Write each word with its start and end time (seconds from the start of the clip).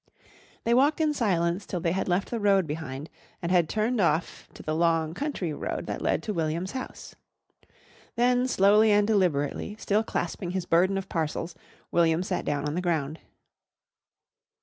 They 0.63 0.73
walked 0.73 0.99
in 0.99 1.13
silence 1.13 1.63
till 1.67 1.79
they 1.79 1.91
had 1.91 2.07
left 2.07 2.31
the 2.31 2.39
road 2.39 2.65
behind 2.65 3.07
and 3.39 3.51
had 3.51 3.69
turned 3.69 4.01
off 4.01 4.49
to 4.55 4.63
the 4.63 4.73
long 4.73 5.13
country 5.13 5.53
road 5.53 5.85
that 5.85 6.01
led 6.01 6.23
to 6.23 6.33
William's 6.33 6.71
house. 6.71 7.13
Then, 8.15 8.47
slowly 8.47 8.91
and 8.91 9.05
deliberately, 9.05 9.75
still 9.77 10.01
clasping 10.01 10.49
his 10.57 10.65
burden 10.65 10.97
of 10.97 11.07
parcels, 11.07 11.53
William 11.91 12.23
sat 12.23 12.45
down 12.45 12.65
on 12.65 12.73
the 12.73 12.81
ground. 12.81 13.19